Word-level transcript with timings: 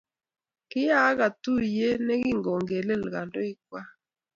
kiyaaka 0.69 1.25
tuyie 1.43 1.89
ne 2.05 2.15
king'ololen 2.23 3.01
kandoikwak 3.13 3.87